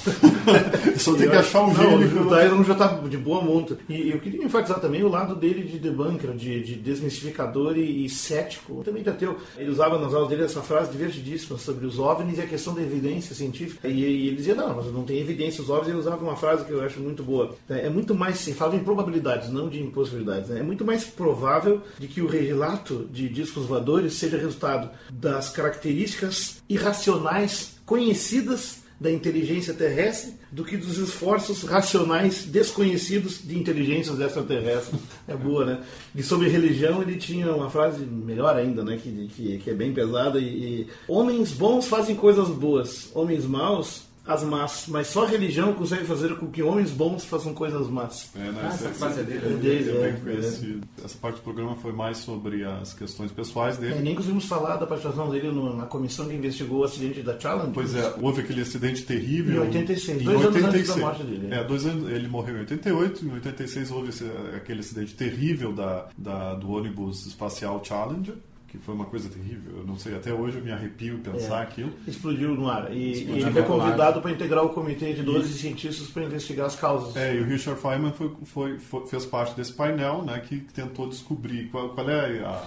[0.92, 2.11] eu só tenho que achar um não, gênio.
[2.11, 3.78] que O Dyson já está de boa monta.
[3.88, 8.09] E eu queria enfatizar também o lado dele de debunker, de, de desmistificador e, e
[8.09, 8.83] cético.
[8.85, 9.37] Também já teu.
[9.57, 12.83] Ele usava nas aulas dele essa frase divertidíssima sobre os OVNIs e a questão da
[12.83, 13.88] evidência científica.
[13.88, 15.62] E, e ele dizia, não, mas não tem evidência.
[15.62, 17.57] Os OVNIs ele usava uma frase que eu acho muito boa.
[17.68, 20.51] É muito mais, se fala em probabilidades, não de impossibilidades.
[20.51, 20.61] né?
[20.61, 26.62] É muito mais provável de que o relato de discos voadores seja resultado das características
[26.68, 35.01] irracionais conhecidas da inteligência terrestre do que dos esforços racionais desconhecidos de inteligências extraterrestres.
[35.27, 35.83] É boa, né?
[36.14, 38.99] E sobre religião ele tinha uma frase melhor ainda, né?
[39.03, 40.38] Que, que, que é bem pesada.
[40.38, 45.72] E, e, Homens bons fazem coisas boas, homens maus as más, mas só a religião
[45.74, 48.30] consegue fazer com que homens bons façam coisas más.
[48.34, 49.56] É, né, Ah, essa- essa frase é dele, é, né?
[49.56, 50.80] dele, é bem é, conhecido.
[51.04, 54.00] Essa parte do programa foi mais sobre as questões pessoais É, dele.
[54.00, 57.72] nem conseguimos falar da participação dele no- na comissão que investigou o acidente da Challenge.
[57.74, 59.56] Pois é, houve aquele acidente terrível.
[59.62, 60.94] Em 86, em dois anos antes 86.
[60.96, 61.54] da morte dele.
[61.54, 64.24] É, dois anos, ele morreu em 88, em 86 houve esse-
[64.56, 68.34] aquele acidente terrível da, da- do ônibus espacial Challenger,
[68.76, 69.78] que foi uma coisa terrível.
[69.78, 71.62] Eu não sei, até hoje eu me arrepio pensar É.
[71.62, 71.92] aquilo.
[72.08, 72.92] Explodiu no ar.
[72.92, 76.66] E, Explodiu e ele foi convidado para integrar o comitê de 12 cientistas para investigar
[76.66, 77.14] as causas.
[77.16, 81.08] É, e o Richard Feynman foi, foi- foi- fez parte desse painel, né, que tentou
[81.08, 82.62] descobrir qual, qual é a...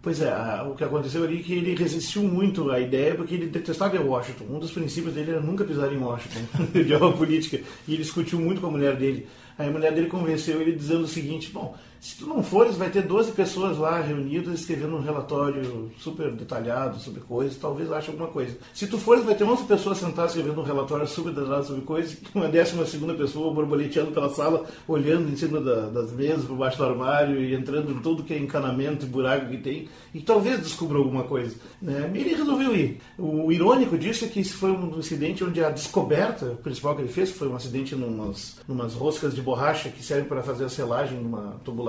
[0.00, 3.34] Pois é, a- o que aconteceu ali é que ele resistiu muito à ideia porque
[3.34, 4.44] ele detestava Washington.
[4.48, 6.40] Um dos princípios dele era nunca pisar em Washington,
[6.72, 7.60] de política.
[7.88, 9.26] E ele discutiu muito com a mulher dele.
[9.58, 12.90] Aí a mulher dele convenceu ele dizendo o seguinte: bom, se tu não fores, vai
[12.90, 18.28] ter 12 pessoas lá reunidas escrevendo um relatório super detalhado sobre coisas, talvez ache alguma
[18.28, 18.56] coisa.
[18.72, 22.16] Se tu fores, vai ter 11 pessoas sentadas escrevendo um relatório super detalhado sobre coisas,
[22.34, 26.78] uma décima segunda pessoa borboleteando pela sala, olhando em cima da- das mesas, por baixo
[26.78, 30.60] do armário e entrando em tudo que é encanamento e buraco que tem, e talvez
[30.60, 31.56] descubra alguma coisa.
[31.82, 32.10] Né?
[32.14, 33.00] Ele resolveu ir.
[33.18, 37.08] O irônico disso é que esse foi um incidente onde a descoberta principal que ele
[37.08, 41.18] fez, foi um acidente numas, numas roscas de borracha que servem para fazer a selagem
[41.20, 41.87] numa tubulação,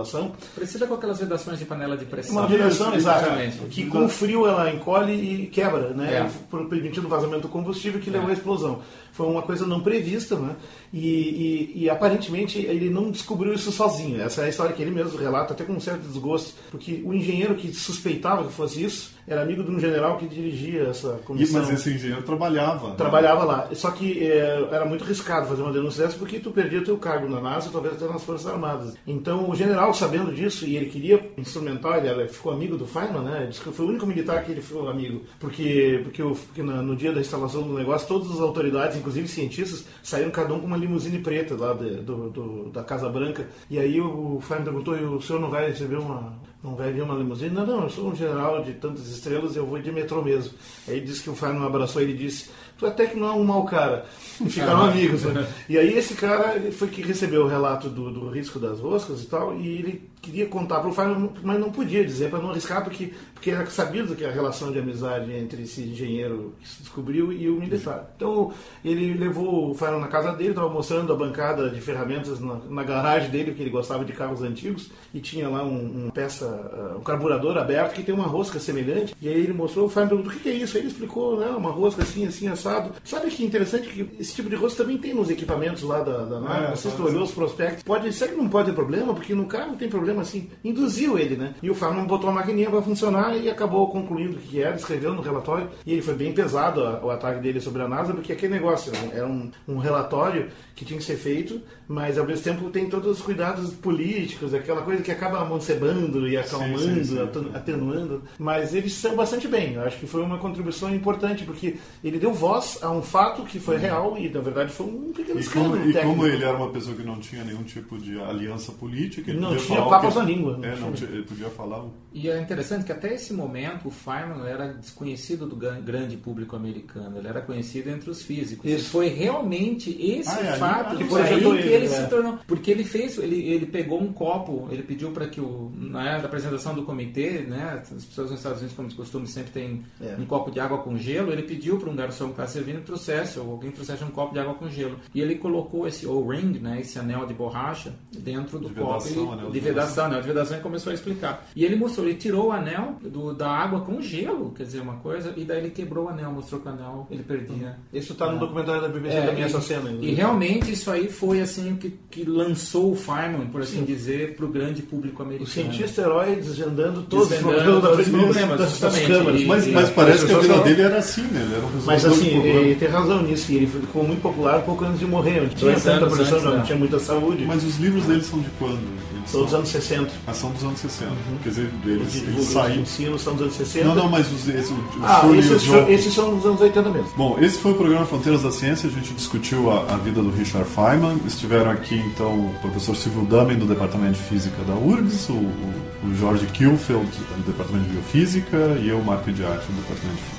[0.55, 2.35] Precisa com aquelas vedações de panela de pressão.
[2.37, 3.57] uma vedação, Exatamente.
[3.69, 6.27] que com frio ela encolhe e quebra, né?
[6.27, 6.57] É.
[6.69, 8.31] Permitindo o vazamento do combustível que levou É.
[8.31, 8.81] à explosão.
[9.11, 10.55] Foi uma coisa não prevista, né?
[10.91, 14.21] E, e- e, aparentemente ele não descobriu isso sozinho.
[14.21, 17.13] Essa é a história que ele mesmo relata, até com um certo desgosto, porque o
[17.13, 21.25] engenheiro que suspeitava que fosse isso era amigo de um general que dirigia essa E,
[21.25, 21.61] comissão.
[21.61, 22.89] mas esse engenheiro trabalhava.
[22.89, 22.95] né?
[22.97, 23.69] Trabalhava lá.
[23.75, 27.29] Só que é, era muito arriscado fazer uma denúncia dessa porque tu perdia teu cargo
[27.29, 28.95] na NASA, talvez até nas Forças Armadas.
[29.05, 33.45] Então o general, sabendo disso, e ele queria instrumental, ele ficou amigo do Feynman, né?
[33.49, 35.21] Disse que foi o único militar que ele ficou amigo.
[35.39, 39.27] Porque, porque, o- porque na- no dia da instalação do negócio, todas as autoridades, inclusive
[39.27, 43.47] cientistas, saíram cada um com uma limusine preta lá de- do, do- da Casa Branca.
[43.69, 46.33] E aí o Feynman perguntou, e o senhor não vai receber uma...
[46.61, 47.55] Não vai vir uma limusine?
[47.55, 50.53] Não, não, eu sou um general de tantas estrelas, eu vou de metrô mesmo.
[50.89, 53.65] Aí disse que o Feynman abraçou ele disse, tu até que não é um mau
[53.65, 54.05] cara.
[54.39, 55.23] E ficaram amigos.
[55.23, 55.45] Né?
[55.67, 59.27] E aí esse cara foi que recebeu o relato do, do risco das roscas e
[59.27, 62.83] tal, e ele queria contar para o Feynman, mas não podia dizer para não arriscar,
[62.83, 67.31] porque, porque era sabido que a relação de amizade entre esse engenheiro que se descobriu
[67.31, 68.11] e o militar.
[68.15, 68.51] Então
[68.83, 72.83] ele levou o Feynman na casa dele, estava mostrando a bancada de ferramentas na, na
[72.83, 76.97] garagem dele, porque ele gostava de carros antigos, e tinha lá um, um peça, uh,
[76.97, 79.15] um carburador aberto que tem uma rosca semelhante.
[79.21, 80.75] E aí ele mostrou, o Feynman perguntou, o que que é isso?
[80.75, 82.93] Aí ele explicou, né, uma rosca assim, assim, assado.
[83.03, 86.39] Sabe que interessante que esse tipo de rosca também tem nos equipamentos lá da, da
[86.39, 86.65] nave.
[86.65, 87.83] É, tu pode olhou os prospectos.
[87.83, 91.35] Pode ser que não pode ter problema, porque no carro tem problema assim, induziu ele,
[91.35, 91.53] né?
[91.61, 95.13] E o Feynman botou a maquininha para funcionar e acabou concluindo o que era, escreveu
[95.13, 95.69] no relatório.
[95.85, 99.11] E ele foi bem pesado o ataque dele sobre a NASA, porque aquele negócio né?
[99.13, 103.17] era um, um relatório que tinha que ser feito, mas ao mesmo tempo tem todos
[103.17, 107.51] os cuidados políticos, aquela coisa que acaba amancebando e acalmando, sim, sim, sim.
[107.53, 108.23] atenuando.
[108.37, 109.73] Mas ele saiu bastante bem.
[109.73, 113.59] Eu acho que foi uma contribuição importante, porque ele deu voz a um fato que
[113.59, 115.89] foi real e, na verdade, foi um pequeno escândalo.
[115.89, 119.39] E como ele era uma pessoa que não tinha nenhum tipo de aliança política, ele
[119.39, 120.59] não tinha papas na língua.
[120.63, 121.85] É, não tinha, ele podia falar.
[122.13, 127.17] E é interessante que até esse momento o Feynman era desconhecido do grande público americano.
[127.17, 128.69] Ele era conhecido entre os físicos.
[128.69, 128.89] Isso.
[128.89, 132.05] Foi realmente esse ah, é, fato que foi aí que ele, ele se é.
[132.05, 132.39] tornou.
[132.47, 136.73] Porque ele fez, ele, ele pegou um copo, ele pediu para que o, na apresentação
[136.73, 140.15] do comitê, né, as pessoas nos Estados Unidos, como de costume, sempre tem é.
[140.19, 141.31] um copo de água com gelo.
[141.31, 144.53] Ele pediu para um garçom que servindo trouxesse, ou alguém trouxesse um copo de água
[144.55, 144.97] com gelo.
[145.13, 148.99] E ele colocou esse O-ring, né, esse anel de borracha, dentro do de copo.
[148.99, 151.47] Vedação, de vedação, anel de vedação, e começou a explicar.
[151.55, 154.95] E ele mostrou, ele tirou o anel do, da água com gelo, quer dizer, uma
[154.95, 157.77] coisa, e daí ele quebrou o anel, mostrou que o anel ele perdia.
[157.93, 158.39] Isso está no é.
[158.39, 159.89] documentário da BBC é, também, essa cena.
[159.91, 163.85] E realmente isso aí foi assim que, que lançou o Feynman, por assim Sim.
[163.85, 165.47] dizer, para o grande público americano.
[165.47, 169.43] O cientista herói desvendando todos os problemas, das, câmeras.
[169.45, 171.41] Mas, e, mas parece que a vida dele era assim, né?
[171.41, 174.99] Ele era um Mas assim, ele tem razão nisso, ele ficou muito popular pouco antes
[174.99, 175.41] de morrer.
[175.41, 177.45] Não tinha tanta pressão, não, não tinha muita saúde.
[177.45, 178.79] Mas os livros dele são de quando?
[179.25, 180.11] São dos anos 60.
[180.25, 181.11] Ah, são dos anos 60.
[181.11, 181.17] Uhum.
[181.43, 182.81] Quer dizer, eles, de, eles saíram.
[182.81, 183.87] ensino são dos anos 60.
[183.87, 187.09] Não, não, mas os, esse, o, ah, esses, esses são dos anos 80 mesmo.
[187.15, 188.89] Bom, esse foi o programa Fronteiras da Ciência.
[188.89, 191.19] A gente discutiu a, a vida do Richard Feynman.
[191.27, 195.73] Estiveram aqui, então, o professor Silvio Damen, do Departamento de Física da URGS, o, o,
[196.05, 200.21] o Jorge Kielfeld, do Departamento de Biofísica, e eu, Marco de Arte, do Departamento de
[200.23, 200.38] Física.